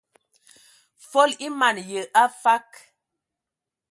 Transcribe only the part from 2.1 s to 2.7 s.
afag.